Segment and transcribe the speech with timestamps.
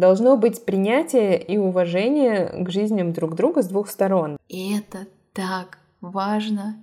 [0.00, 4.38] Должно быть принятие и уважение к жизням друг друга с двух сторон.
[4.48, 6.82] И это так важно.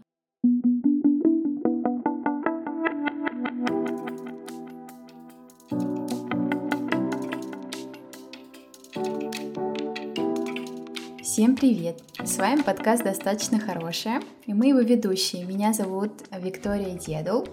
[11.24, 12.00] Всем привет!
[12.24, 15.44] С вами подкаст «Достаточно хорошая» и мы его ведущие.
[15.44, 17.48] Меня зовут Виктория Дедул.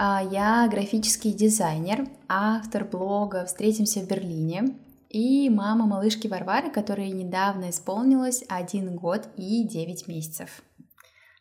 [0.00, 4.76] А, я графический дизайнер, автор блога «Встретимся в Берлине»
[5.08, 10.62] и мама малышки Варвары, которой недавно исполнилось один год и 9 месяцев.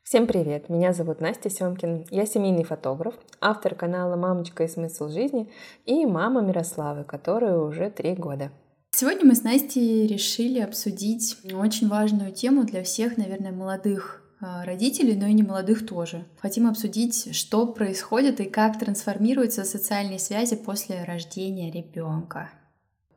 [0.02, 0.70] Всем привет!
[0.70, 2.08] Меня зовут Настя Семкин.
[2.10, 5.52] Я семейный фотограф, автор канала «Мамочка и смысл жизни»
[5.86, 8.50] и мама Мирославы, которой уже три года.
[8.90, 15.26] Сегодня мы с Настей решили обсудить очень важную тему для всех, наверное, молодых родителей, но
[15.26, 16.26] и не молодых тоже.
[16.40, 22.50] Хотим обсудить, что происходит и как трансформируются социальные связи после рождения ребенка.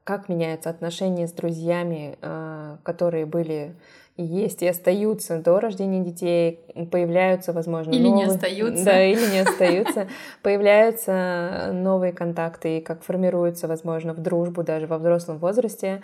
[0.04, 3.76] Как меняются отношения с друзьями, а, которые были
[4.16, 8.26] и есть и остаются до рождения детей, появляются, возможно, или новые...
[8.26, 8.84] не остаются.
[8.84, 10.08] Да, или не остаются.
[10.42, 16.02] Появляются новые контакты, и как формируются, возможно, в дружбу даже во взрослом возрасте.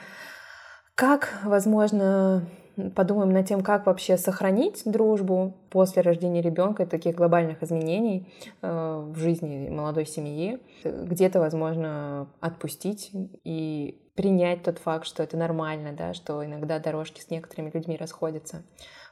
[0.95, 2.47] Как, возможно,
[2.95, 8.29] подумаем над тем, как вообще сохранить дружбу после рождения ребенка и таких глобальных изменений
[8.63, 10.59] э, в жизни молодой семьи.
[10.85, 13.11] Где-то, возможно, отпустить
[13.45, 18.63] и принять тот факт, что это нормально, да, что иногда дорожки с некоторыми людьми расходятся.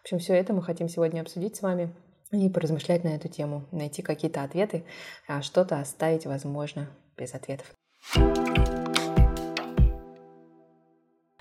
[0.01, 1.95] В общем, все это мы хотим сегодня обсудить с вами
[2.33, 4.85] и поразмышлять на эту тему, найти какие-то ответы,
[5.29, 7.73] а что-то оставить, возможно, без ответов.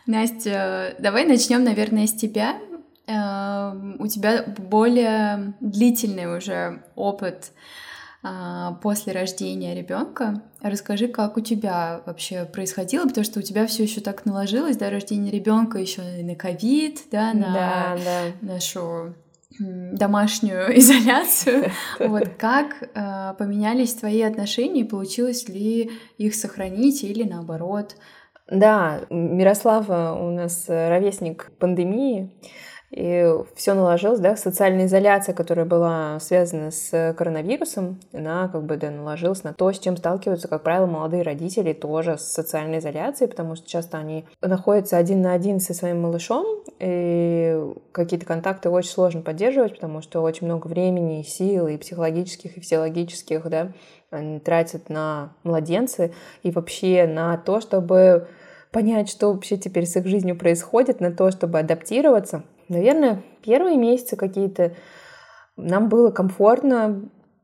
[0.06, 2.58] Настя, давай начнем, наверное, с тебя.
[3.08, 7.52] Эм, у тебя более длительный уже опыт
[8.26, 10.42] а, после рождения ребенка.
[10.62, 14.90] Расскажи, как у тебя вообще происходило, потому что у тебя все еще так наложилось, да,
[14.90, 18.54] рождение ребенка еще на ковид, да, на да, да.
[18.54, 19.16] нашу
[19.60, 21.72] домашнюю изоляцию.
[22.00, 27.98] Вот как э, поменялись твои отношения, получилось ли их сохранить или наоборот?
[28.50, 32.30] Да, Мирослава у нас ровесник пандемии,
[32.92, 38.92] и все наложилось, да, социальная изоляция, которая была связана с коронавирусом, она как бы, да,
[38.92, 43.56] наложилась на то, с чем сталкиваются, как правило, молодые родители тоже с социальной изоляцией, потому
[43.56, 46.46] что часто они находятся один на один со своим малышом,
[46.80, 47.58] и
[47.94, 53.50] какие-то контакты очень сложно поддерживать, потому что очень много времени, сил и психологических, и физиологических,
[53.50, 53.72] да,
[54.14, 56.14] они тратят на младенцы
[56.44, 58.28] и вообще на то, чтобы
[58.72, 62.44] понять, что вообще теперь с их жизнью происходит, на то, чтобы адаптироваться.
[62.70, 64.74] Наверное, первые месяцы какие-то
[65.56, 67.02] нам было комфортно,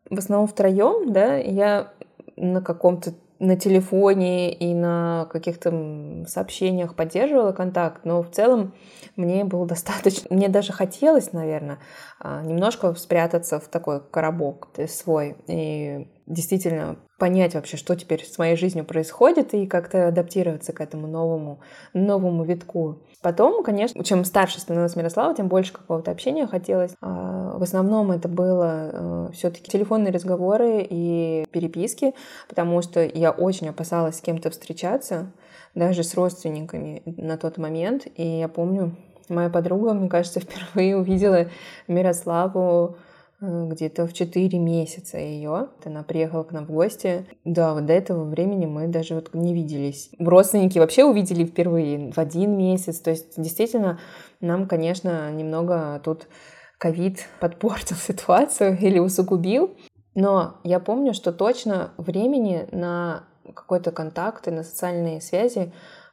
[0.10, 1.92] в основном втроем, да, я
[2.36, 8.74] на каком-то на телефоне и на каких-то сообщениях поддерживала контакт, но в целом
[9.16, 11.80] мне было достаточно, мне даже хотелось, наверное,
[12.24, 18.86] немножко спрятаться в такой коробок свой и действительно понять вообще, что теперь с моей жизнью
[18.86, 21.60] происходит и как-то адаптироваться к этому новому,
[21.94, 23.00] новому витку.
[23.22, 26.94] Потом, конечно, чем старше становилась Мирослава, тем больше какого-то общения хотелось.
[27.02, 32.14] А, в основном это было э, все-таки телефонные разговоры и переписки,
[32.48, 35.34] потому что я очень опасалась с кем-то встречаться,
[35.76, 38.08] даже с родственниками на тот момент.
[38.16, 38.96] И я помню,
[39.30, 41.48] моя подруга, мне кажется, впервые увидела
[41.88, 42.98] Мирославу
[43.42, 45.70] Э, где-то в 4 месяца ее.
[45.86, 47.26] Она приехала к нам в гости.
[47.46, 50.12] Да, вот до этого времени мы даже вот не виделись.
[50.20, 53.00] Родственники вообще увидели впервые в один месяц.
[53.00, 54.00] То есть действительно
[54.42, 56.28] нам, конечно, немного тут
[56.78, 59.76] ковид подпортил ситуацию или усугубил.
[60.16, 63.24] Но я помню, что точно времени на
[63.56, 65.72] какой-то контакт и на социальные связи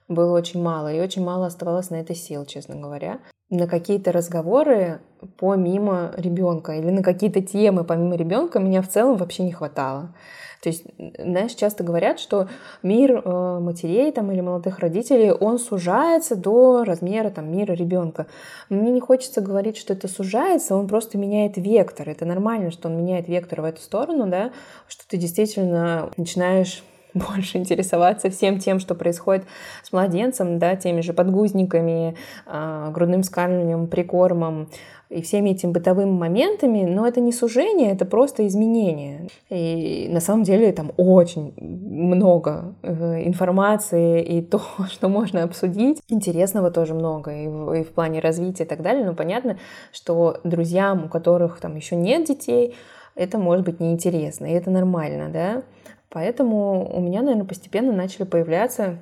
[0.09, 5.01] было очень мало, и очень мало оставалось на это сил, честно говоря на какие-то разговоры
[5.39, 10.15] помимо ребенка или на какие-то темы помимо ребенка меня в целом вообще не хватало.
[10.63, 10.85] То есть,
[11.19, 12.49] знаешь, часто говорят, что
[12.83, 18.27] мир э, матерей там, или молодых родителей, он сужается до размера там, мира ребенка.
[18.69, 22.09] Мне не хочется говорить, что это сужается, он просто меняет вектор.
[22.09, 24.51] Это нормально, что он меняет вектор в эту сторону, да,
[24.89, 26.83] что ты действительно начинаешь
[27.17, 29.45] больше интересоваться всем тем, что происходит
[29.83, 32.17] с младенцем, да, теми же подгузниками,
[32.47, 34.69] а, грудным скармливанием, прикормом
[35.09, 39.29] и всеми этими бытовыми моментами, но это не сужение, это просто изменение.
[39.51, 44.61] И на самом деле там очень много э, информации и то,
[44.91, 46.01] что можно обсудить.
[46.09, 49.05] Интересного тоже много и в, и в плане развития и так далее.
[49.05, 49.59] Но понятно,
[49.93, 52.75] что друзьям, у которых там еще нет детей,
[53.15, 55.63] это может быть неинтересно, и это нормально, да.
[56.11, 58.99] Поэтому у меня, наверное, постепенно начали появляться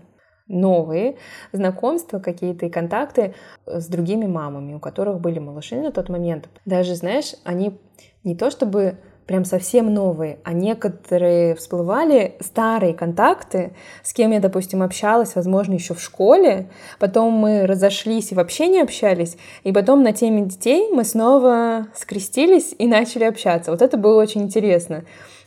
[0.46, 1.16] новые
[1.52, 3.34] знакомства, какие-то и контакты
[3.66, 6.48] с другими мамами, у которых были малыши на тот момент.
[6.66, 7.78] Даже, знаешь, они
[8.24, 13.72] не то чтобы прям совсем новые, а некоторые всплывали старые контакты,
[14.02, 16.68] с кем я, допустим, общалась, возможно, еще в школе,
[16.98, 22.74] потом мы разошлись и вообще не общались, и потом на теме детей мы снова скрестились
[22.78, 23.70] и начали общаться.
[23.70, 25.04] Вот это было очень интересно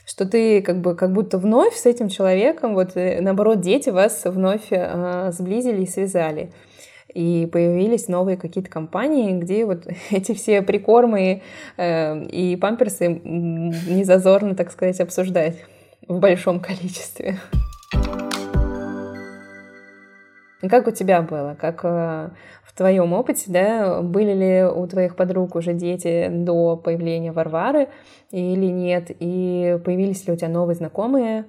[0.07, 4.24] что ты как бы как будто вновь с этим человеком, вот э, наоборот, дети вас
[4.24, 6.54] вновь э, сблизили и связали.
[7.13, 11.42] И появились новые какие-то компании, где вот эти все прикормы
[11.75, 15.57] э, и памперсы не зазорно, так сказать, обсуждать
[16.07, 17.38] в большом количестве.
[20.62, 21.57] Как у тебя было?
[21.59, 22.30] Как э,
[22.77, 27.89] твоем опыте, да, были ли у твоих подруг уже дети до появления Варвары
[28.31, 29.12] или нет?
[29.19, 31.45] И появились ли у тебя новые знакомые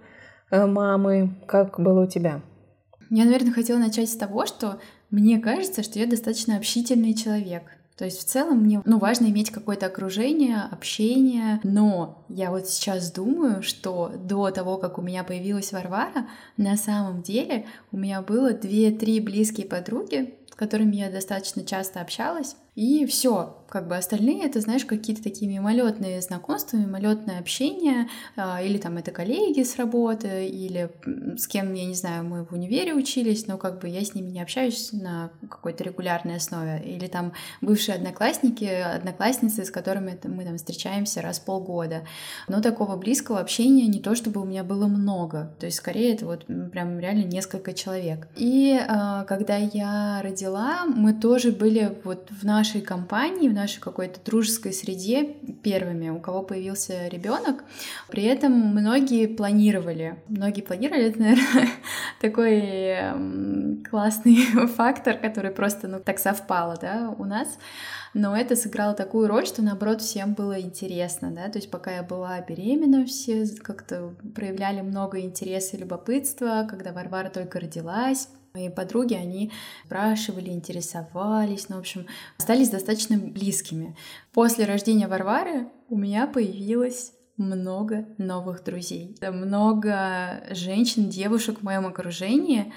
[0.50, 1.36] э, мамы?
[1.46, 2.40] Как было у тебя?
[3.10, 4.78] Я, наверное, хотела начать с того, что
[5.10, 7.62] мне кажется, что я достаточно общительный человек.
[7.98, 13.10] То есть в целом мне ну, важно иметь какое-то окружение, общение, но я вот сейчас
[13.10, 18.52] думаю, что до того, как у меня появилась Варвара, на самом деле у меня было
[18.52, 24.84] две-три близкие подруги, которыми я достаточно часто общалась, и все, как бы остальные это, знаешь,
[24.84, 30.90] какие-то такие мимолетные знакомства, мимолетное общение, а, или там это коллеги с работы, или
[31.36, 34.30] с кем, я не знаю, мы в универе учились, но как бы я с ними
[34.30, 40.56] не общаюсь на какой-то регулярной основе, или там бывшие одноклассники, одноклассницы, с которыми мы там
[40.56, 42.04] встречаемся раз в полгода.
[42.46, 46.26] Но такого близкого общения не то чтобы у меня было много, то есть скорее это
[46.26, 48.28] вот прям реально несколько человек.
[48.36, 54.20] И э, когда я родила, мы тоже были вот в нашей компании, в нашей какой-то
[54.24, 55.24] дружеской среде
[55.62, 57.64] первыми, у кого появился ребенок.
[58.08, 60.22] При этом многие планировали.
[60.28, 61.68] Многие планировали, это, наверное,
[62.20, 64.36] такой эм, классный
[64.76, 67.58] фактор, который просто ну, так совпало да, у нас.
[68.14, 72.02] Но это сыграло такую роль, что наоборот всем было интересно, да, то есть пока я
[72.02, 78.28] была беременна, все как-то проявляли много интереса и любопытства, когда Варвара только родилась,
[78.58, 79.52] Мои подруги, они
[79.84, 82.06] спрашивали, интересовались, ну, в общем,
[82.38, 83.96] остались достаточно близкими.
[84.32, 92.72] После рождения Варвары у меня появилось много новых друзей, много женщин, девушек в моем окружении,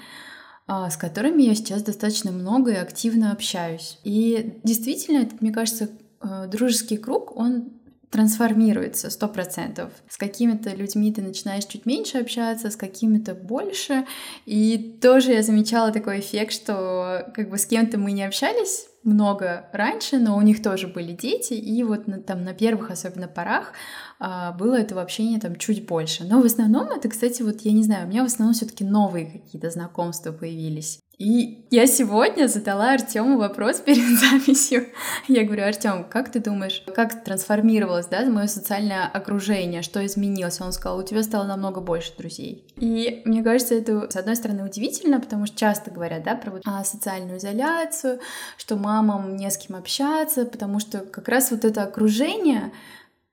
[0.68, 3.98] а, с которыми я сейчас достаточно много и активно общаюсь.
[4.04, 5.88] И действительно, это, мне кажется,
[6.20, 7.72] э, дружеский круг, он
[8.12, 9.90] трансформируется сто процентов.
[10.08, 14.04] С какими-то людьми ты начинаешь чуть меньше общаться, с какими-то больше.
[14.44, 19.68] И тоже я замечала такой эффект, что как бы с кем-то мы не общались много
[19.72, 23.72] раньше, но у них тоже были дети, и вот на, там на первых, особенно порах,
[24.18, 26.24] а, было этого общения там чуть больше.
[26.24, 29.26] Но в основном это, кстати, вот я не знаю, у меня в основном все-таки новые
[29.26, 31.00] какие-то знакомства появились.
[31.18, 34.88] И я сегодня задала Артему вопрос перед записью.
[35.28, 40.60] Я говорю, Артем, как ты думаешь, как трансформировалось, да, мое социальное окружение, что изменилось?
[40.60, 42.66] Он сказал, у тебя стало намного больше друзей.
[42.76, 46.62] И мне кажется, это, с одной стороны, удивительно, потому что часто говорят, да, про вот
[46.64, 48.18] а, социальную изоляцию,
[48.56, 52.72] что мамам не с кем общаться, потому что как раз вот это окружение,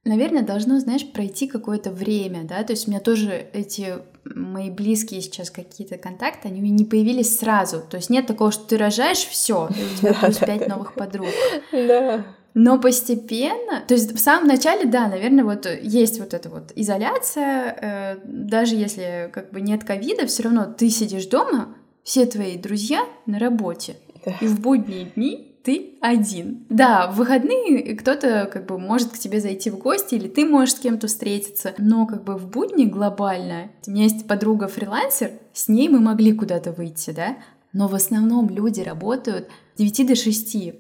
[0.06, 5.22] наверное, должно, знаешь, пройти какое-то время, да, то есть у меня тоже эти мои близкие
[5.22, 8.78] сейчас какие-то контакты, они у меня не появились сразу, то есть нет такого, что ты
[8.78, 11.28] рожаешь, все, у тебя плюс пять новых подруг.
[11.72, 12.26] Да.
[12.56, 17.78] Но постепенно, то есть в самом начале, да, наверное, вот есть вот эта вот изоляция,
[17.80, 23.06] э, даже если как бы нет ковида, все равно ты сидишь дома, все твои друзья
[23.28, 24.34] на работе, да.
[24.42, 26.66] и в будние дни ты один.
[26.70, 30.76] Да, в выходные кто-то как бы может к тебе зайти в гости, или ты можешь
[30.76, 33.70] с кем-то встретиться, но как бы в будни глобально.
[33.88, 37.38] У меня есть подруга-фрилансер, с ней мы могли куда-то выйти, да,
[37.74, 40.74] но в основном люди работают с 9 до 6.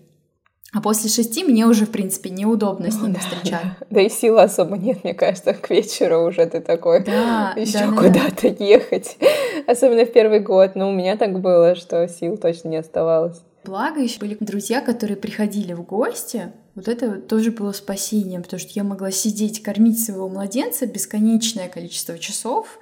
[0.71, 3.75] А после шести мне уже, в принципе, неудобно с ними да, встречаться.
[3.79, 3.85] Да.
[3.89, 7.91] да и силы особо нет, мне кажется, к вечеру уже ты такой да, еще да,
[7.91, 8.63] куда-то да.
[8.63, 9.17] ехать.
[9.67, 10.75] Особенно в первый год.
[10.75, 13.41] Но у меня так было, что сил точно не оставалось.
[13.63, 18.71] Благо еще были друзья, которые приходили в гости, вот это тоже было спасением, потому что
[18.73, 22.79] я могла сидеть, кормить своего младенца бесконечное количество часов,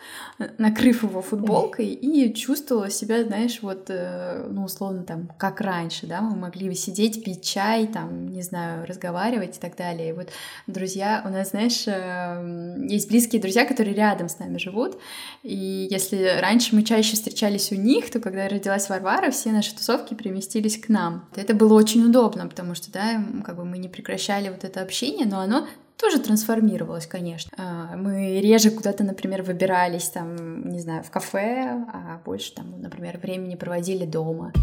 [0.58, 6.22] накрыв его футболкой, и чувствовала себя, знаешь, вот, э, ну, условно, там, как раньше, да,
[6.22, 10.10] мы могли сидеть, пить чай, там, не знаю, разговаривать и так далее.
[10.10, 10.30] И вот
[10.68, 14.98] друзья, у нас, знаешь, э, есть близкие друзья, которые рядом с нами живут,
[15.44, 20.14] и если раньше мы чаще встречались у них, то когда родилась Варвара, все наши тусовки
[20.14, 21.28] переместились к нам.
[21.36, 25.26] Это было очень удобно, потому что, да, как бы мы не прекращали вот это общение,
[25.26, 25.68] но оно
[25.98, 27.52] тоже трансформировалась, конечно.
[27.58, 33.18] А, мы реже куда-то, например, выбирались там, не знаю, в кафе, а больше там, например,
[33.18, 34.54] времени проводили дома.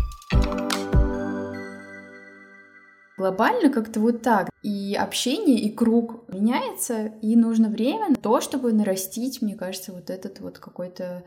[3.17, 4.49] Глобально как-то вот так.
[4.63, 10.11] И общение, и круг меняется, и нужно время на то, чтобы нарастить, мне кажется, вот
[10.11, 11.23] этот вот какой-то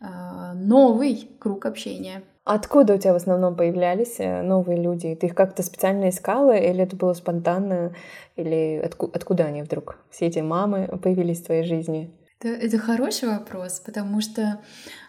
[0.00, 2.24] э, новый круг общения.
[2.52, 5.14] Откуда у тебя в основном появлялись э, новые люди?
[5.14, 7.94] Ты их как-то специально искала, или это было спонтанно,
[8.34, 9.98] или отку- откуда они вдруг?
[10.10, 12.10] Все эти мамы появились в твоей жизни?
[12.40, 14.58] Это, это хороший вопрос, потому что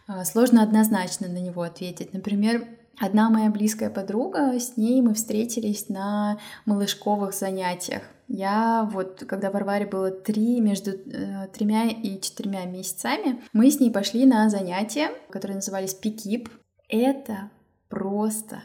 [0.08, 2.14] э, сложно однозначно на него ответить.
[2.14, 2.64] Например,
[3.00, 8.04] Одна моя близкая подруга, с ней мы встретились на малышковых занятиях.
[8.28, 13.90] Я вот, когда Варваре было три, между э, тремя и четырьмя месяцами, мы с ней
[13.90, 16.50] пошли на занятия, которые назывались Пикип.
[16.92, 17.50] Это
[17.90, 18.64] просто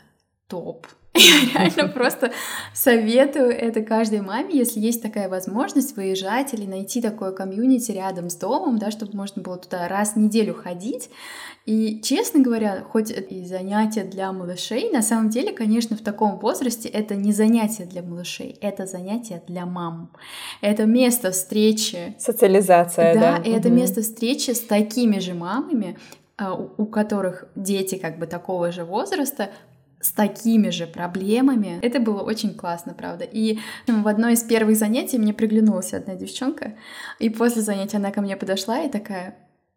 [0.48, 0.86] топ.
[1.14, 2.32] Я реально просто
[2.74, 8.34] советую это каждой маме, если есть такая возможность выезжать или найти такое комьюнити рядом с
[8.34, 11.08] домом, да, чтобы можно было туда раз в неделю ходить.
[11.64, 16.38] И, честно говоря, хоть это и занятие для малышей, на самом деле, конечно, в таком
[16.38, 20.12] возрасте это не занятие для малышей, это занятие для мам.
[20.60, 22.14] Это место встречи.
[22.18, 23.38] Социализация, да.
[23.38, 23.58] Да, и угу.
[23.58, 25.96] это место встречи с такими же мамами,
[26.38, 29.50] у которых дети как бы такого же возраста,
[30.00, 31.78] с такими же проблемами.
[31.82, 33.24] Это было очень классно, правда.
[33.24, 36.74] И в одно из первых занятий мне приглянулась одна девчонка,
[37.18, 39.36] и после занятия она ко мне подошла и такая,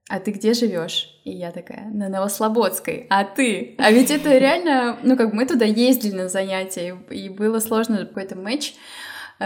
[0.09, 1.21] а ты где живешь?
[1.23, 3.05] И я такая, на Новослободской.
[3.09, 3.75] А ты?
[3.77, 8.35] А ведь это реально, ну как мы туда ездили на занятия, и было сложно какой-то
[8.35, 8.73] матч,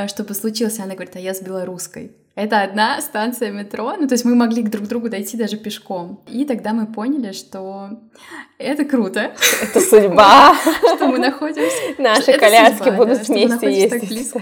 [0.08, 0.84] чтобы случился.
[0.84, 2.12] Она говорит, а я с белорусской.
[2.36, 6.24] Это одна станция метро, ну то есть мы могли друг к другу дойти даже пешком.
[6.28, 8.00] И тогда мы поняли, что
[8.58, 9.36] это круто.
[9.62, 10.56] Это судьба.
[10.96, 11.76] Что мы находимся.
[12.00, 14.34] Наши коляски будут вместе ездить.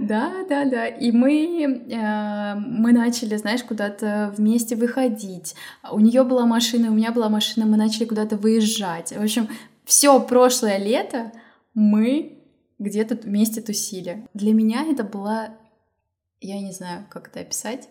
[0.00, 0.86] Да, да, да.
[0.88, 5.54] И мы, э, мы начали, знаешь, куда-то вместе выходить.
[5.90, 9.12] У нее была машина, у меня была машина, мы начали куда-то выезжать.
[9.12, 9.48] В общем,
[9.84, 11.32] все прошлое лето
[11.74, 12.39] мы
[12.80, 14.26] где-то вместе тусили.
[14.34, 15.50] Для меня это была
[16.40, 17.88] я не знаю, как это описать.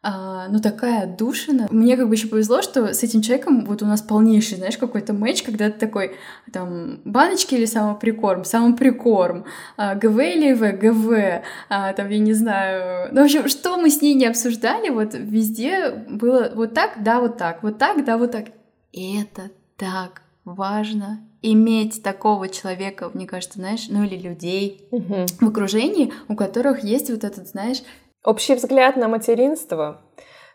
[0.00, 1.66] А, ну, такая отдушина.
[1.70, 5.12] Мне как бы еще повезло, что с этим человеком вот у нас полнейший, знаешь, какой-то
[5.12, 6.16] матч, когда ты такой,
[6.52, 9.44] там, баночки или самоприкорм, самоприкорм,
[9.76, 13.08] а, ГВ или ВГ, ГВ, а, там, я не знаю.
[13.12, 17.20] Ну, в общем, что мы с ней не обсуждали, вот везде было вот так, да,
[17.20, 18.46] вот так, вот так, да, вот так.
[18.92, 20.22] И это так
[20.54, 25.26] важно иметь такого человека, мне кажется, знаешь, ну или людей угу.
[25.40, 27.82] в окружении, у которых есть вот этот, знаешь...
[28.24, 30.02] Общий взгляд на материнство.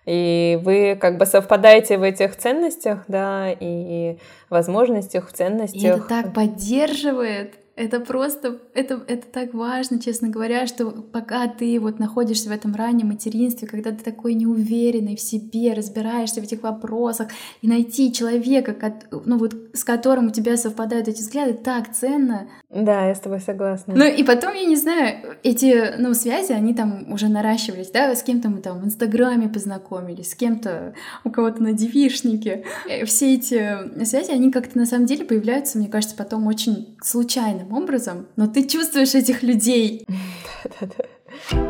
[0.05, 4.17] И вы как бы совпадаете в этих ценностях, да, и
[4.49, 5.81] возможностях, в ценностях.
[5.81, 11.79] И это так поддерживает это просто, это, это так важно, честно говоря, что пока ты
[11.79, 16.61] вот находишься в этом раннем материнстве, когда ты такой неуверенный в себе, разбираешься в этих
[16.61, 17.29] вопросах,
[17.63, 18.75] и найти человека,
[19.25, 22.47] ну вот с которым у тебя совпадают эти взгляды, так ценно.
[22.69, 23.95] Да, я с тобой согласна.
[23.95, 28.21] Ну и потом, я не знаю, эти, ну, связи, они там уже наращивались, да, с
[28.21, 32.65] кем-то мы там в Инстаграме познакомились, с кем-то у кого-то на девишнике.
[32.87, 37.62] Э, все эти связи, они как-то на самом деле появляются, мне кажется, потом очень случайно
[37.63, 40.05] случайным образом, но ты чувствуешь этих людей.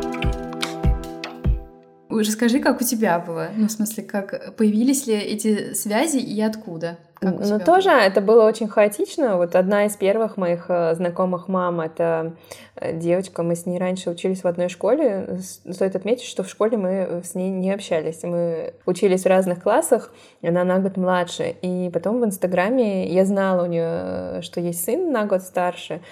[2.10, 3.50] Расскажи, как у тебя было?
[3.56, 6.98] Ну, в смысле, как появились ли эти связи и откуда?
[7.24, 7.98] Как ну, тоже было?
[7.98, 9.36] это было очень хаотично.
[9.36, 12.34] Вот одна из первых моих э, знакомых мам— это
[12.76, 15.38] э, девочка, мы с ней раньше учились в одной школе.
[15.40, 18.22] Стоит отметить, что в школе мы с ней не общались.
[18.22, 20.12] Мы учились в разных классах,
[20.42, 21.54] она на год младше.
[21.62, 26.02] И потом в Инстаграме я знала у нее, что есть сын на год старше,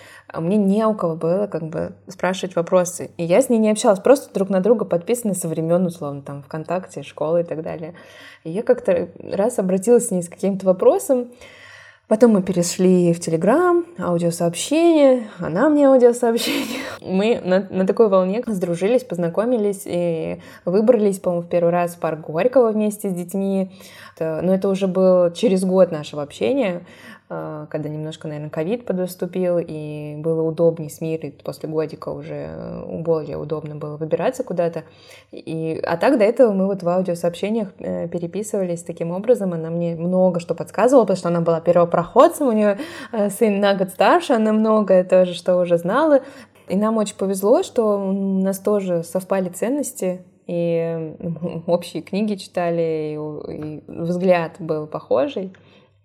[0.41, 3.11] мне не у кого было как бы спрашивать вопросы.
[3.17, 6.43] И я с ней не общалась, просто друг на друга подписаны со времен, условно, там,
[6.43, 7.95] ВКонтакте, школы и так далее.
[8.45, 11.29] И я как-то раз обратилась с ней с каким-то вопросом,
[12.13, 16.83] Потом мы перешли в Телеграм, аудиосообщение, она мне аудиосообщение.
[17.01, 22.21] Мы на, на такой волне сдружились, познакомились и выбрались, по-моему, в первый раз в парк
[22.21, 23.73] Горького вместе с детьми.
[24.21, 26.85] Но это уже был через год нашего общения.
[27.35, 33.01] А, когда немножко, наверное, ковид подоступил, и было удобнее с Мирой, после годика уже э,
[33.01, 34.85] более удобно было выбираться куда-то.
[35.31, 39.55] И, а так до этого мы вот в аудиосообщениях э, переписывались таким образом.
[39.55, 42.77] Она мне много что подсказывала, потому что она была первопроходцем, у нее
[43.13, 46.21] э, сын на год старше, она многое тоже, что уже знала.
[46.69, 51.15] И нам очень повезло, что у нас тоже совпали ценности, и
[51.67, 53.17] общие книги читали,
[53.49, 55.55] и, и взгляд был похожий.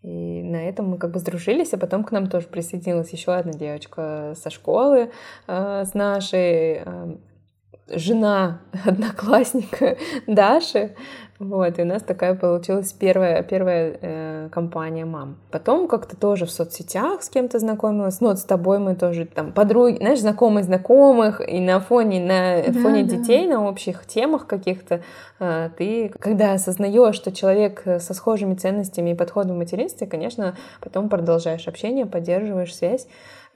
[0.03, 3.53] И на этом мы как бы сдружились, а потом к нам тоже присоединилась еще одна
[3.53, 5.11] девочка со школы,
[5.47, 7.15] э, с нашей э,
[7.89, 10.91] жена одноклассника Даши.
[11.39, 15.37] Вот, и у нас такая получилась первая, первая э, компания мам.
[15.51, 18.19] Потом как-то тоже в соцсетях с кем-то знакомилась.
[18.21, 22.63] Ну, вот с тобой мы тоже там подруги, знаешь, знакомые знакомых, и на фоне, на
[22.73, 23.17] да, фоне да.
[23.17, 25.01] детей, на общих темах каких-то.
[25.39, 31.07] Э, ты, когда осознаешь, что человек со схожими ценностями и подходом в материнстве, конечно, потом
[31.07, 33.07] продолжаешь общение, поддерживаешь связь.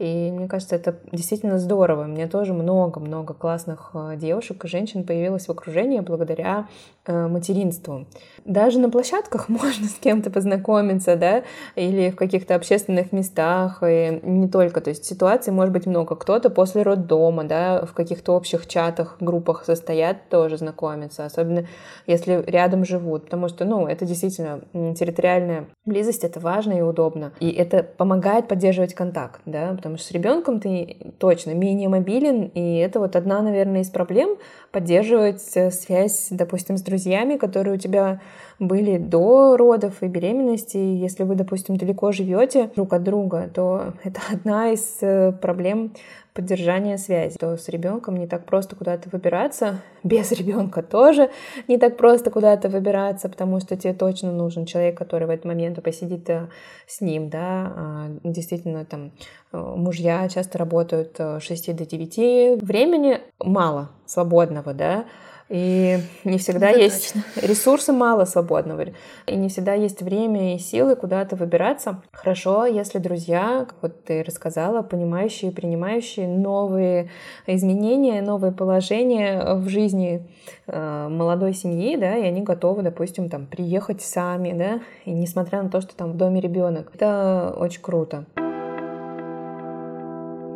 [0.02, 2.06] И мне кажется, это действительно здорово.
[2.06, 6.68] У меня тоже много-много классных э, девушек и женщин появилось в окружении благодаря
[7.06, 8.08] э, материнству.
[8.44, 11.44] Даже на площадках можно с кем-то познакомиться, да,
[11.76, 14.82] или в каких-то общественных местах, и не только.
[14.82, 16.16] То есть ситуаций может быть много.
[16.16, 21.68] Кто-то после роддома, да, в каких-то общих чатах, группах состоят, тоже знакомиться, особенно
[22.08, 24.62] если рядом живут, потому что, ну, это действительно
[24.96, 27.34] территориальная близость, это важно и удобно.
[27.40, 32.78] И это помогает поддерживать контакт, да, потому что с ребенком ты точно менее мобилен, и
[32.78, 34.38] это вот одна, наверное, из проблем
[34.72, 38.22] поддерживать э, связь, допустим, с друзьями, которые у тебя
[38.60, 40.78] были до родов и беременности.
[40.78, 45.94] Если вы, допустим, далеко живете друг от друга, то это одна из э, проблем
[46.34, 47.38] поддержания связи.
[47.38, 51.30] То с ребенком не так просто куда-то выбираться, без ребенка тоже
[51.68, 55.82] не так просто куда-то выбираться, потому что тебе точно нужен человек, который в этот момент
[55.84, 56.48] посидит э,
[56.88, 59.12] с ним, да, а, действительно там
[59.52, 65.06] э, мужья часто работают с 6 до 9, времени мало свободного, да,
[65.52, 67.46] и не всегда Это есть точно.
[67.46, 68.86] ресурсы мало свободного.
[69.28, 72.02] И не всегда есть время и силы куда-то выбираться.
[72.14, 77.10] Хорошо, если друзья, как вот ты рассказала, понимающие, принимающие новые
[77.48, 80.26] изменения, новые положения в жизни
[80.68, 85.70] э, молодой семьи, да, и они готовы, допустим, там приехать сами, да, и несмотря на
[85.70, 86.92] то, что там в доме ребенок.
[86.94, 88.24] Это очень круто.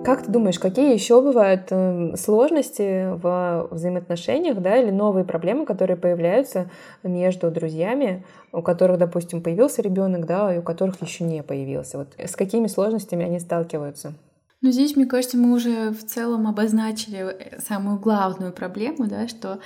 [0.05, 5.97] Как ты думаешь, какие еще бывают эм, сложности в взаимоотношениях, да, или новые проблемы, которые
[5.97, 6.69] появляются
[7.01, 11.97] между друзьями, у которых, допустим, появился ребенок, да, и у которых еще не появился?
[11.97, 14.13] Вот с какими сложностями они сталкиваются?
[14.61, 19.59] Ну, здесь, мне кажется, мы уже в целом обозначили э, самую главную проблему, да, что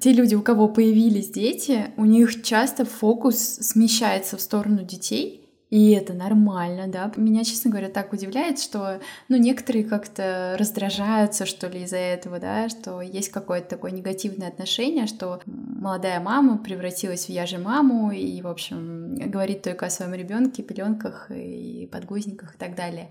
[0.00, 5.45] те люди, у кого появились дети, у них часто фокус смещается в сторону детей,
[5.76, 7.12] и это нормально, да.
[7.16, 12.70] Меня, честно говоря, так удивляет, что, ну, некоторые как-то раздражаются, что ли, из-за этого, да,
[12.70, 18.40] что есть какое-то такое негативное отношение, что молодая мама превратилась в я же маму и,
[18.40, 23.10] в общем, говорит только о своем ребенке, пеленках и подгузниках и так далее.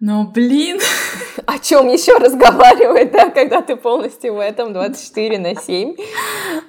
[0.00, 0.80] Но, блин!
[1.46, 5.96] О чем еще разговаривать, да, когда ты полностью в этом 24 на 7?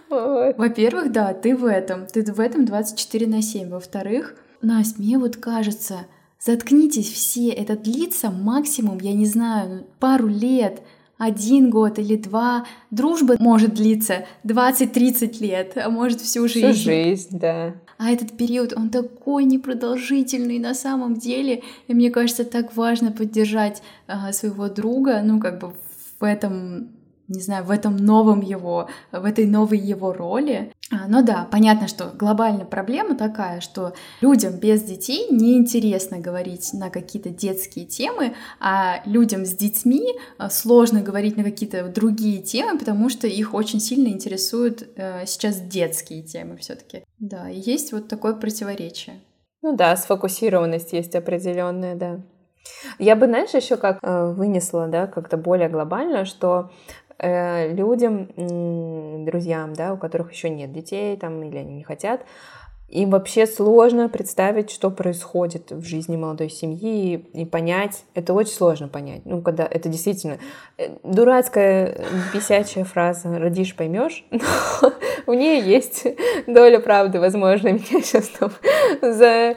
[0.10, 0.56] Вот.
[0.58, 3.70] Во-первых, да, ты в этом, ты в этом 24 на 7.
[3.70, 6.06] Во-вторых, Настя, мне вот кажется,
[6.40, 10.82] заткнитесь все, это длится максимум, я не знаю, ну, пару лет,
[11.22, 12.66] один год или два.
[12.90, 16.72] Дружба может длиться 20-30 лет, а может всю жизнь.
[16.72, 17.76] Всю жизнь, да.
[18.00, 21.62] А этот период, он такой непродолжительный на самом деле.
[21.88, 25.76] И мне кажется, так важно поддержать а, своего друга, ну, как бы
[26.20, 26.90] в этом
[27.32, 30.72] не знаю, в этом новом его, в этой новой его роли.
[30.92, 36.90] А, но да, понятно, что глобальная проблема такая, что людям без детей неинтересно говорить на
[36.90, 43.10] какие-то детские темы, а людям с детьми а, сложно говорить на какие-то другие темы, потому
[43.10, 47.04] что их очень сильно интересуют э, сейчас детские темы все-таки.
[47.20, 49.22] Да, и есть вот такое противоречие.
[49.62, 52.22] Ну да, сфокусированность есть определенная, да.
[53.00, 56.72] Я бы, знаешь, еще как э, вынесла, да, как-то более глобально, что
[57.22, 58.30] людям,
[59.26, 62.22] друзьям, да, у которых еще нет детей там, или они не хотят,
[62.92, 68.04] им вообще сложно представить, что происходит в жизни молодой семьи и, и понять.
[68.16, 69.22] Это очень сложно понять.
[69.24, 70.40] Ну, когда это действительно
[70.78, 74.94] э, дурацкая бесячая фраза «родишь, поймешь», но
[75.26, 76.06] в ней есть
[76.48, 78.52] доля правды, возможно, меня сейчас там
[79.02, 79.56] за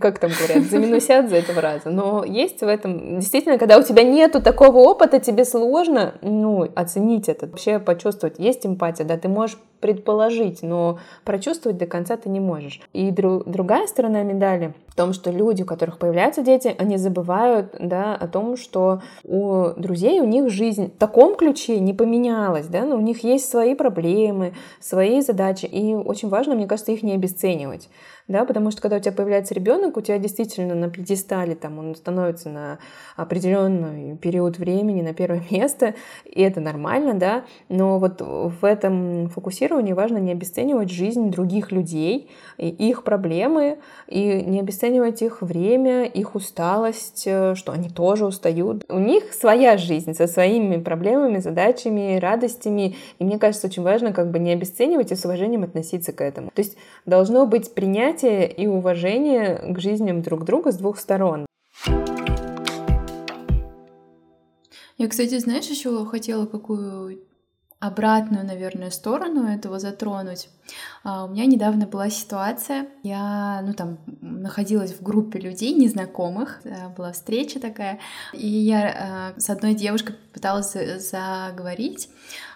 [0.00, 1.90] как там говорят, заминусят за этого раза.
[1.90, 3.20] Но есть в этом...
[3.20, 8.38] Действительно, когда у тебя нету такого опыта, тебе сложно ну, оценить это, вообще почувствовать.
[8.38, 12.80] Есть эмпатия, да, ты можешь предположить, но прочувствовать до конца ты не можешь.
[12.92, 17.74] И дру, другая сторона медали в том, что люди, у которых появляются дети, они забывают
[17.78, 22.84] да, о том, что у друзей у них жизнь в таком ключе не поменялась, да,
[22.84, 27.12] но у них есть свои проблемы, свои задачи, и очень важно, мне кажется, их не
[27.12, 27.88] обесценивать
[28.28, 31.94] да, потому что когда у тебя появляется ребенок, у тебя действительно на пьедестале там он
[31.94, 32.78] становится на
[33.14, 39.65] определенный период времени на первое место, и это нормально, да, но вот в этом фокусировании
[39.66, 46.04] рефлексировании важно не обесценивать жизнь других людей, и их проблемы, и не обесценивать их время,
[46.04, 48.84] их усталость, э, что они тоже устают.
[48.88, 54.30] У них своя жизнь со своими проблемами, задачами, радостями, и мне кажется, очень важно как
[54.30, 56.50] бы не обесценивать и с уважением относиться к этому.
[56.54, 61.46] То есть должно быть принятие и уважение к жизням друг друга с двух сторон.
[64.98, 67.18] Я, кстати, знаешь, еще хотела какую
[67.86, 70.48] обратную, наверное, сторону этого затронуть.
[71.04, 76.60] А, у меня недавно была ситуация, я, ну, там, находилась в группе людей незнакомых,
[76.96, 77.98] была встреча такая,
[78.32, 82.08] и я э, с одной девушкой пыталась заговорить,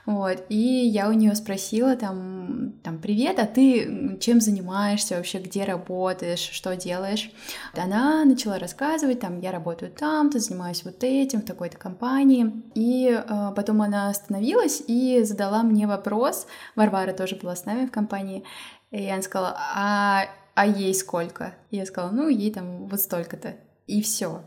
[0.06, 5.64] вот, и я у нее спросила там, там, привет, а ты чем занимаешься вообще, где
[5.64, 7.30] работаешь, что делаешь?
[7.74, 13.52] Она начала рассказывать, там, я работаю там-то, занимаюсь вот этим, в такой-то компании, и э,
[13.54, 18.44] потом она остановилась и задала мне вопрос, Варвара тоже была с нами в компании,
[18.90, 21.54] и она сказала, а, а ей сколько?
[21.70, 24.42] И я сказала, ну, ей там вот столько-то, и все.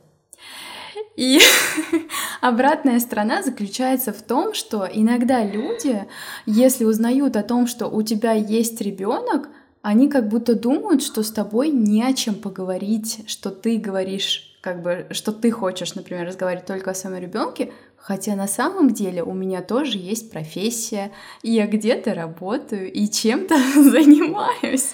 [1.16, 1.39] И
[2.43, 6.06] обратная сторона заключается в том, что иногда люди,
[6.45, 9.47] если узнают о том, что у тебя есть ребенок,
[9.82, 14.82] они как будто думают, что с тобой не о чем поговорить, что ты говоришь как
[14.82, 17.71] бы, что ты хочешь, например, разговаривать только о своем ребенке,
[18.04, 23.56] Хотя на самом деле у меня тоже есть профессия, и я где-то работаю и чем-то
[23.76, 24.94] занимаюсь.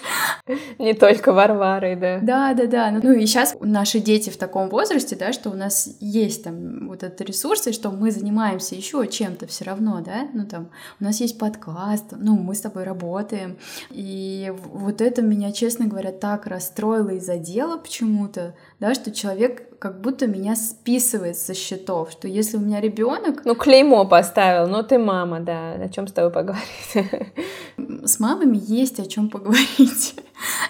[0.78, 2.20] Не только Варварой, да.
[2.22, 2.92] Да, да, да.
[2.92, 7.02] Ну и сейчас наши дети в таком возрасте, да, что у нас есть там вот
[7.02, 10.28] этот ресурс, и что мы занимаемся еще чем-то все равно, да.
[10.36, 10.70] Ну там
[11.00, 13.58] у нас есть подкаст, ну мы с тобой работаем.
[13.90, 20.02] И вот это меня, честно говоря, так расстроило и задело почему-то, да, что человек как
[20.02, 23.46] будто меня списывает со счетов, что если у меня ребенок...
[23.46, 26.66] Ну, клеймо поставил, ну ты мама, да, о чем с тобой поговорить?
[28.04, 30.16] С мамами есть о чем поговорить.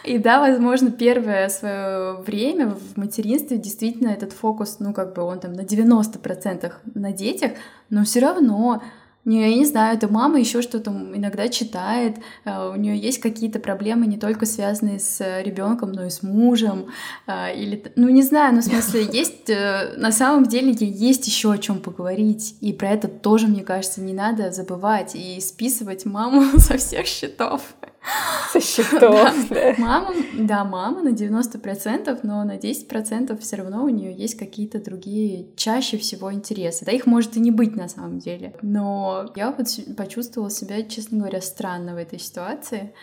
[0.03, 5.39] И да, возможно, первое свое время в материнстве действительно этот фокус, ну, как бы он
[5.39, 7.53] там на 90% на детях,
[7.89, 8.81] но все равно
[9.25, 13.59] не, я не знаю, это мама еще что-то иногда читает, э, у нее есть какие-то
[13.59, 16.87] проблемы не только связанные с ребенком, но и с мужем,
[17.27, 21.51] э, или, ну не знаю, ну в смысле есть, э, на самом деле есть еще
[21.51, 26.43] о чем поговорить, и про это тоже, мне кажется, не надо забывать и списывать маму
[26.59, 27.61] со всех счетов.
[28.51, 29.75] Со счетов, да.
[29.77, 35.47] Мама, да, мама на 90%, но на 10% все равно у нее есть какие-то другие,
[35.55, 36.85] чаще всего, интересы.
[36.85, 38.55] Да, их может и не быть на самом деле.
[38.61, 42.93] Но я вот почувствовала себя, честно говоря, странно в этой ситуации.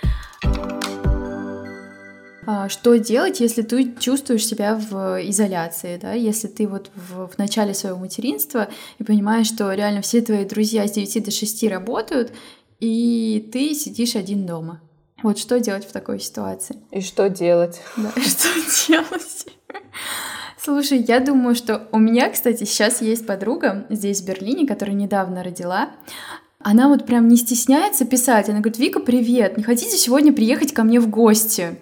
[2.49, 7.39] А, что делать, если ты чувствуешь себя в изоляции, да, если ты вот в, в
[7.39, 12.33] начале своего материнства и понимаешь, что реально все твои друзья с 9 до 6 работают,
[12.79, 14.81] и ты сидишь один дома.
[15.23, 16.77] Вот что делать в такой ситуации?
[16.91, 17.81] И что делать?
[17.97, 18.49] Да, что
[18.87, 19.47] делать?
[20.59, 25.43] Слушай, я думаю, что у меня, кстати, сейчас есть подруга здесь, в Берлине, которая недавно
[25.43, 25.91] родила.
[26.59, 28.49] Она вот прям не стесняется писать.
[28.49, 31.79] Она говорит, Вика, привет, не хотите сегодня приехать ко мне в гости?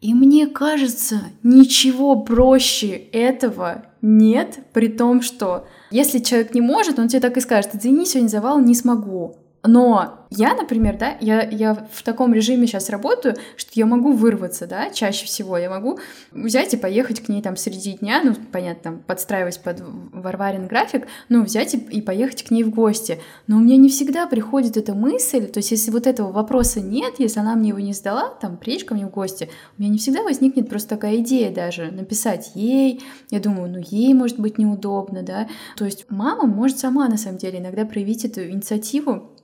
[0.00, 7.08] И мне кажется, ничего проще этого нет, при том, что если человек не может, он
[7.08, 9.36] тебе так и скажет, извини, сегодня завал, не смогу.
[9.66, 14.66] Но я, например, да, я, я в таком режиме сейчас работаю, что я могу вырваться,
[14.66, 15.56] да, чаще всего.
[15.56, 15.98] Я могу
[16.32, 21.06] взять и поехать к ней там среди дня, ну, понятно, там, подстраиваясь под Варварин график,
[21.28, 23.20] ну, взять и, и поехать к ней в гости.
[23.46, 27.14] Но у меня не всегда приходит эта мысль, то есть если вот этого вопроса нет,
[27.18, 29.48] если она мне его не сдала, там, приедешь ко мне в гости,
[29.78, 34.12] у меня не всегда возникнет просто такая идея даже написать ей, я думаю, ну, ей
[34.14, 38.48] может быть неудобно, да, то есть мама может сама, на самом деле, иногда проявить эту
[38.48, 39.35] инициативу,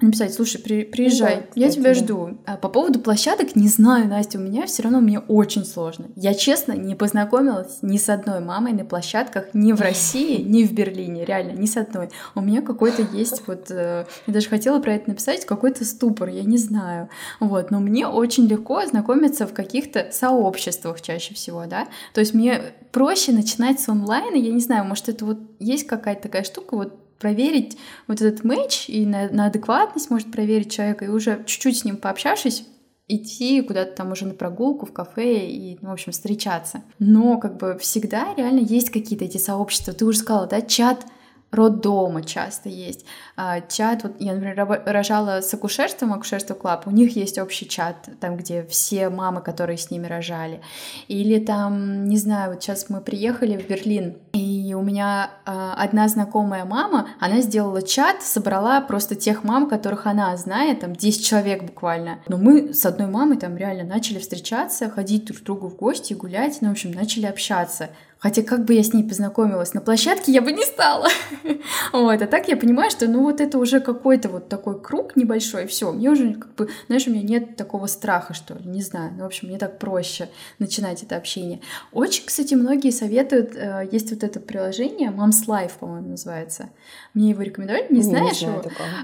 [0.00, 1.94] написать, слушай, при, приезжай, ну, да, я тебя да.
[1.94, 2.38] жду.
[2.46, 6.06] А по поводу площадок, не знаю, Настя, у меня все равно мне очень сложно.
[6.14, 10.72] Я, честно, не познакомилась ни с одной мамой на площадках ни в России, ни в
[10.72, 12.10] Берлине, реально, ни с одной.
[12.34, 16.44] У меня какой-то есть вот, э, я даже хотела про это написать, какой-то ступор, я
[16.44, 17.08] не знаю.
[17.40, 21.88] Вот, но мне очень легко знакомиться в каких-то сообществах чаще всего, да.
[22.14, 26.22] То есть мне проще начинать с онлайна, я не знаю, может, это вот есть какая-то
[26.22, 27.76] такая штука, вот проверить
[28.06, 31.96] вот этот матч и на, на адекватность может проверить человека, и уже чуть-чуть с ним
[31.96, 32.64] пообщавшись,
[33.08, 36.82] идти куда-то там уже на прогулку, в кафе и, ну, в общем, встречаться.
[36.98, 39.94] Но как бы всегда реально есть какие-то эти сообщества.
[39.94, 41.06] Ты уже сказала, да, чат
[41.50, 43.06] роддома часто есть.
[43.36, 48.08] А, чат, вот я, например, рожала с акушерством, акушерство клаб, у них есть общий чат,
[48.20, 50.60] там, где все мамы, которые с ними рожали.
[51.08, 56.08] Или там, не знаю, вот сейчас мы приехали в Берлин, и у меня э, одна
[56.08, 61.62] знакомая мама, она сделала чат, собрала просто тех мам, которых она знает, там 10 человек
[61.62, 62.18] буквально.
[62.28, 66.12] Но мы с одной мамой там реально начали встречаться, ходить друг к другу в гости,
[66.12, 67.88] гулять, ну, в общем, начали общаться.
[68.20, 71.06] Хотя как бы я с ней познакомилась на площадке, я бы не стала.
[71.92, 75.66] вот, а так я понимаю, что ну вот это уже какой-то вот такой круг небольшой,
[75.66, 79.12] все, мне уже как бы, знаешь, у меня нет такого страха, что ли, не знаю.
[79.16, 80.28] Ну, в общем, мне так проще
[80.58, 81.60] начинать это общение.
[81.92, 86.70] Очень, кстати, многие советуют, э, есть вот это приложение, Mom's Life, по-моему, называется.
[87.14, 88.62] Мне его рекомендовали, не знаешь не его?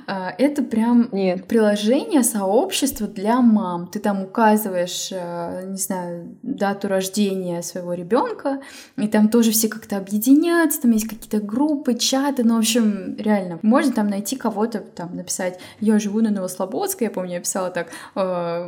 [0.09, 1.47] Э, это прям нет.
[1.47, 3.87] приложение, сообщество для мам.
[3.87, 8.61] Ты там указываешь, э, не знаю, дату рождения своего ребенка,
[9.05, 13.59] и там тоже все как-то объединяются, там есть какие-то группы, чаты, ну, в общем, реально,
[13.63, 17.89] можно там найти кого-то, там, написать, я живу на Новослободской, я помню, я писала так,
[18.15, 18.67] «Э,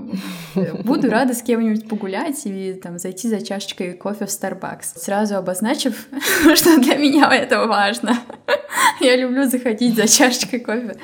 [0.84, 6.06] буду рада с кем-нибудь погулять и там зайти за чашечкой кофе в Starbucks, сразу обозначив,
[6.54, 8.18] что для меня это важно.
[9.00, 10.96] Я люблю заходить за чашечкой кофе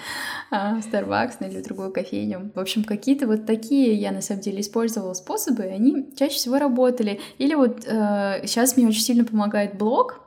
[0.52, 2.52] в Starbucks ну, или другую кофейню.
[2.54, 6.58] В общем, какие-то вот такие я на самом деле использовала способы, и они чаще всего
[6.58, 7.20] работали.
[7.38, 10.20] Или вот э, сейчас мне очень сильно помогает блог,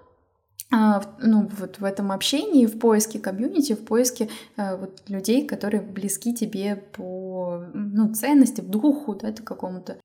[0.71, 5.81] а, ну, вот в этом общении, в поиске комьюнити, в поиске э, вот людей, которые
[5.81, 9.99] близки тебе по ну, ценности, в духу, да, какому-то.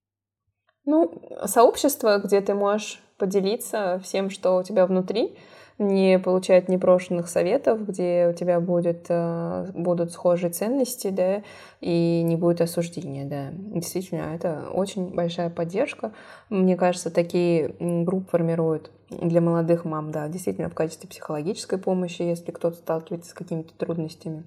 [0.85, 5.39] Ну, сообщество, где ты можешь поделиться всем, что у тебя внутри,
[5.81, 11.43] не получать непрошенных советов, где у тебя будет, э, будут схожие ценности, да,
[11.81, 13.49] и не будет осуждения, да.
[13.53, 16.13] Действительно, это очень большая поддержка.
[16.51, 22.53] Мне кажется, такие группы формируют для молодых мам, да, действительно в качестве психологической помощи, если
[22.53, 24.45] кто-то сталкивается с какими-то трудностями.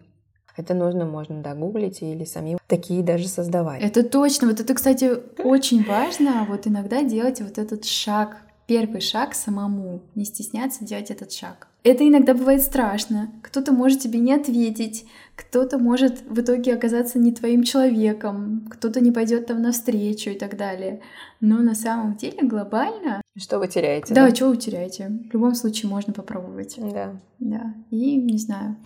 [0.55, 3.81] Это нужно, можно, да, гуглить или самим такие даже создавать.
[3.81, 4.49] Это точно.
[4.49, 5.11] Вот это, кстати,
[5.43, 11.31] очень важно, вот иногда делать вот этот шаг первый шаг самому, не стесняться делать этот
[11.31, 11.67] шаг.
[11.83, 13.31] Это иногда бывает страшно.
[13.41, 19.11] Кто-то может тебе не ответить, кто-то может в итоге оказаться не твоим человеком, кто-то не
[19.11, 21.01] пойдет там навстречу и так далее.
[21.41, 23.21] Но на самом деле глобально...
[23.35, 24.13] Что вы теряете?
[24.13, 24.35] Да, да?
[24.35, 25.07] что вы теряете?
[25.29, 26.75] В любом случае можно попробовать.
[26.77, 27.19] Да.
[27.39, 27.73] Да.
[27.89, 28.77] И, не знаю,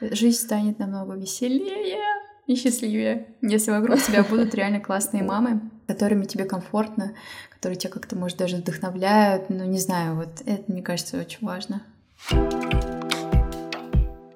[0.00, 1.98] жизнь станет намного веселее
[2.46, 7.12] и счастливее, если вокруг тебя будут реально классные мамы, которыми тебе комфортно,
[7.50, 9.50] которые тебя как-то, может, даже вдохновляют.
[9.50, 11.82] Ну, не знаю, вот это, мне кажется, очень важно.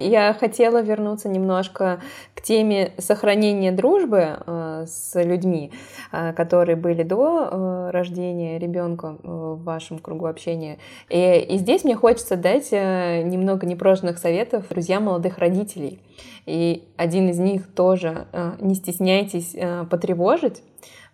[0.01, 2.01] Я хотела вернуться немножко
[2.35, 5.73] к теме сохранения дружбы э, с людьми,
[6.11, 10.79] э, которые были до э, рождения ребенка в вашем кругу общения.
[11.11, 16.01] И, и здесь мне хочется дать немного непрошенных советов друзьям молодых родителей.
[16.47, 18.27] И один из них тоже
[18.59, 19.55] не стесняйтесь
[19.91, 20.63] потревожить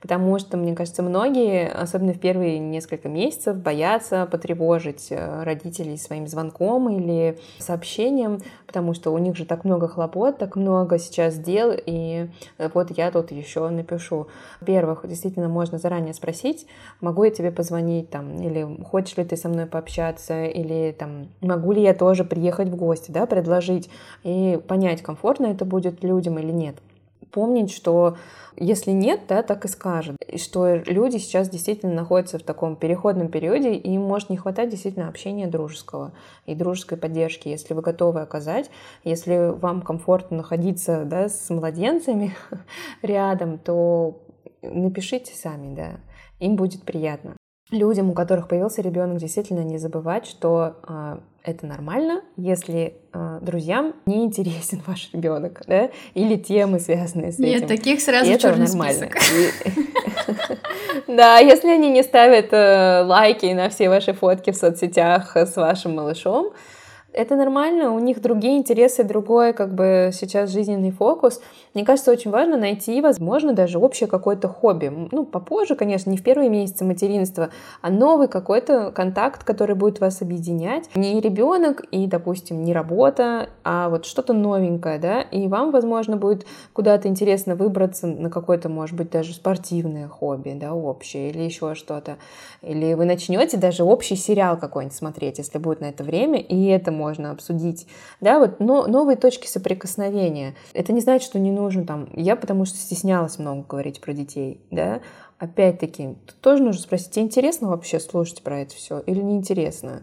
[0.00, 6.26] потому что, мне кажется, многие, особенно в первые несколько месяцев, боятся потревожить э, родителей своим
[6.26, 11.72] звонком или сообщением, потому что у них же так много хлопот, так много сейчас дел,
[11.74, 12.28] и
[12.74, 14.28] вот я тут еще напишу.
[14.61, 16.66] Во-первых, действительно можно заранее спросить,
[17.00, 21.72] могу я тебе позвонить там, или хочешь ли ты со мной пообщаться, или там, могу
[21.72, 23.90] ли я тоже приехать в гости, да, предложить,
[24.22, 26.76] и понять, комфортно это будет людям или нет.
[27.30, 28.16] Помнить, что
[28.56, 30.16] если нет, да, так и скажет.
[30.26, 34.70] И что люди сейчас действительно находятся в таком переходном периоде, и им может не хватать
[34.70, 36.12] действительно общения дружеского
[36.46, 38.70] и дружеской поддержки, если вы готовы оказать.
[39.04, 42.34] Если вам комфортно находиться да, с младенцами
[43.02, 44.22] рядом, то
[44.62, 45.90] напишите сами, да,
[46.38, 47.36] им будет приятно
[47.70, 53.94] людям, у которых появился ребенок, действительно не забывать, что э, это нормально, если э, друзьям
[54.07, 57.68] не интересен ваш ребенок, да, или темы, связанные с Нет, этим.
[57.68, 59.11] таких сразу и черный нормально.
[61.07, 65.94] Да, если они не ставят э, лайки на все ваши фотки в соцсетях с вашим
[65.94, 66.52] малышом,
[67.16, 71.40] это нормально, у них другие интересы, другой как бы сейчас жизненный фокус.
[71.72, 74.92] Мне кажется, очень важно найти, возможно, даже общее какое-то хобби.
[75.11, 77.48] Ну, попозже, конечно, не в первые месяцы материнства,
[77.81, 80.90] а новый какой-то контакт, который будет вас объединять.
[80.94, 86.46] Не ребенок и, допустим, не работа, а вот что-то новенькое, да, и вам, возможно, будет
[86.74, 92.18] куда-то интересно выбраться на какое-то, может быть, даже спортивное хобби, да, общее или еще что-то.
[92.61, 96.92] Или вы начнете даже общий сериал какой-нибудь смотреть, если будет на это время, и это
[96.92, 97.87] может можно обсудить,
[98.21, 100.57] да, вот но, новые точки соприкосновения.
[100.75, 104.61] Это не значит, что не нужно там, я потому что стеснялась много говорить про детей,
[104.73, 105.01] да,
[105.38, 110.03] опять-таки, тут тоже нужно спросить, тебе интересно вообще слушать про это все или неинтересно?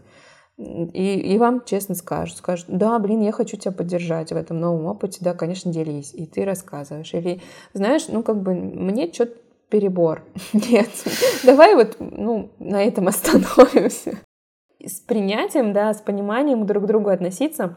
[0.56, 4.86] И, и вам честно скажут, скажут, да, блин, я хочу тебя поддержать в этом новом
[4.86, 7.12] опыте, да, конечно, делись, и ты рассказываешь.
[7.12, 9.36] Или, знаешь, ну, как бы, мне что-то
[9.68, 10.22] перебор.
[10.52, 10.90] Нет,
[11.42, 14.20] давай вот, ну, на этом остановимся.
[14.86, 17.76] С принятием, да, с пониманием друг к другу относиться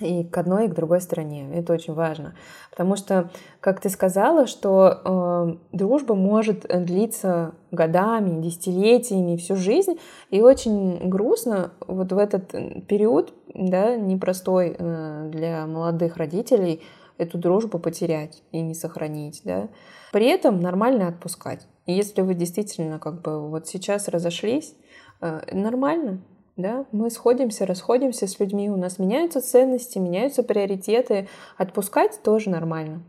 [0.00, 1.48] и к одной, и к другой стороне.
[1.52, 2.34] Это очень важно.
[2.70, 9.98] Потому что, как ты сказала, что э, дружба может длиться годами, десятилетиями, всю жизнь.
[10.30, 12.52] И очень грустно вот в этот
[12.86, 16.82] период, да, непростой э, для молодых родителей,
[17.18, 19.68] эту дружбу потерять и не сохранить, да.
[20.12, 21.66] При этом нормально отпускать.
[21.84, 24.79] И если вы действительно как бы вот сейчас разошлись, э,
[25.20, 26.20] нормально,
[26.56, 33.02] да, мы сходимся, расходимся с людьми, у нас меняются ценности, меняются приоритеты, отпускать тоже нормально.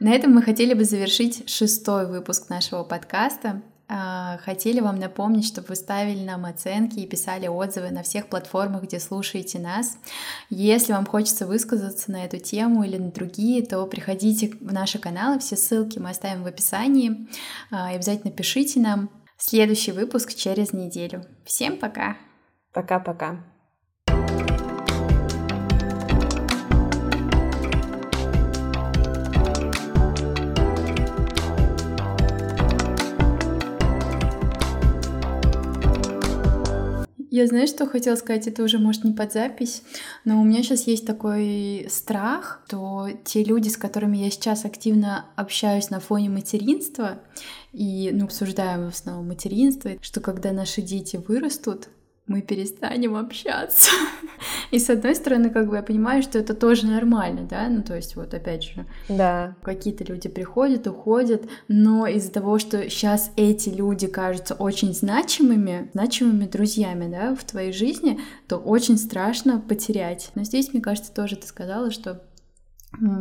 [0.00, 3.62] На этом мы хотели бы завершить шестой выпуск нашего подкаста.
[3.86, 8.84] А, хотели вам напомнить, чтобы вы ставили нам оценки и писали отзывы на всех платформах,
[8.84, 9.98] где слушаете нас.
[10.48, 15.38] Если вам хочется высказаться на эту тему или на другие, то приходите в наши каналы,
[15.38, 17.28] все ссылки мы оставим в описании.
[17.70, 19.10] А, и обязательно пишите нам.
[19.36, 21.26] Следующий выпуск через неделю.
[21.44, 22.16] Всем пока!
[22.72, 23.53] Пока-пока!
[37.34, 39.82] Я знаю, что хотела сказать, это уже, может, не под запись,
[40.24, 45.24] но у меня сейчас есть такой страх, что те люди, с которыми я сейчас активно
[45.34, 47.18] общаюсь на фоне материнства,
[47.72, 51.88] и ну, обсуждаем в основном материнство, что когда наши дети вырастут,
[52.26, 53.90] мы перестанем общаться.
[54.70, 57.94] И с одной стороны, как бы я понимаю, что это тоже нормально, да, ну то
[57.94, 59.54] есть вот опять же, да.
[59.62, 66.46] какие-то люди приходят, уходят, но из-за того, что сейчас эти люди кажутся очень значимыми, значимыми
[66.46, 70.30] друзьями, да, в твоей жизни, то очень страшно потерять.
[70.34, 72.22] Но здесь, мне кажется, тоже ты сказала, что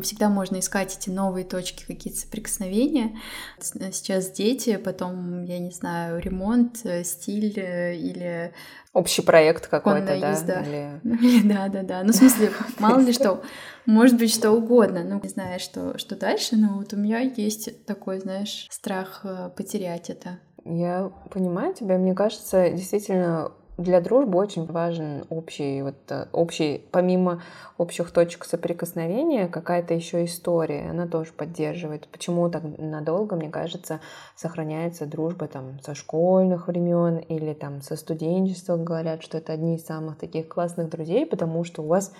[0.01, 3.17] Всегда можно искать эти новые точки, какие-то соприкосновения.
[3.59, 8.53] Сейчас дети, потом, я не знаю, ремонт, э, стиль э, или...
[8.93, 10.31] Общий проект какой-то, да?
[10.31, 10.61] Езда.
[11.03, 11.47] Или...
[11.47, 12.03] Да, да, да.
[12.03, 13.41] Ну, в смысле, мало ли что.
[13.85, 15.03] Может быть, что угодно.
[15.03, 19.49] Ну, не знаю, что, что дальше, но вот у меня есть такой, знаешь, страх э,
[19.55, 20.39] потерять это.
[20.65, 21.97] Я понимаю тебя.
[21.97, 27.41] Мне кажется, действительно для дружбы очень важен общий, вот, э, общий, помимо
[27.77, 32.07] общих точек соприкосновения, какая-то еще история, она тоже поддерживает.
[32.07, 33.99] Почему так надолго, мне кажется,
[34.35, 39.85] сохраняется дружба там со школьных времен или там со студенчества, говорят, что это одни из
[39.85, 42.13] самых таких классных друзей, потому что у вас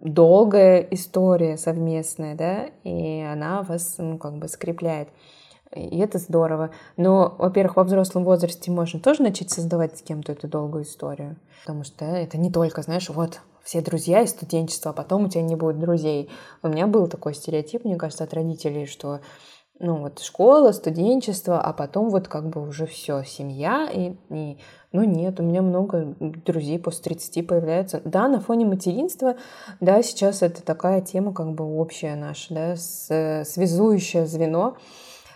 [0.00, 5.08] долгая история совместная, да, и она вас, ну, как бы скрепляет.
[5.74, 6.70] И это здорово.
[6.96, 11.36] Но, во-первых, во взрослом возрасте можно тоже начать создавать с кем-то эту долгую историю.
[11.60, 15.42] Потому что это не только, знаешь, вот все друзья из студенчества, а потом у тебя
[15.42, 16.30] не будет друзей.
[16.62, 19.20] У меня был такой стереотип, мне кажется, от родителей, что
[19.80, 24.58] ну вот школа, студенчество, а потом вот как бы уже все, семья и, и
[24.90, 28.00] ну нет, у меня много друзей после 30 появляется.
[28.04, 29.36] Да, на фоне материнства,
[29.80, 34.76] да, сейчас это такая тема как бы общая наша, да, с, связующее звено.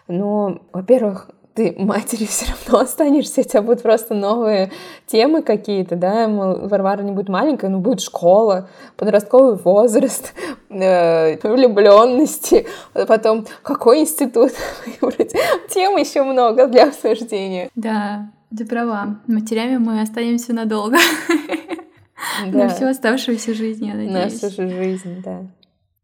[0.09, 4.71] Но, во-первых, ты матерью все равно останешься, у тебя будут просто новые
[5.07, 10.33] темы какие-то, да, Варвара не будет маленькая, но будет школа, подростковый возраст,
[10.71, 14.53] э, влюбленности, потом какой институт
[15.01, 15.35] выбрать.
[15.71, 17.71] Тем еще много для обсуждения.
[17.75, 19.21] Да, ты права.
[19.27, 20.97] Матерями мы останемся надолго.
[22.47, 22.67] Да.
[22.67, 24.41] На всю оставшуюся жизнь, я надеюсь.
[24.43, 25.41] На всю жизнь, да.